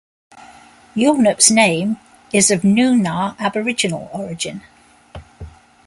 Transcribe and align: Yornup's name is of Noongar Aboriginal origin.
Yornup's 0.95 1.51
name 1.51 1.97
is 2.33 2.49
of 2.49 2.61
Noongar 2.63 3.37
Aboriginal 3.39 4.09
origin. 4.11 4.63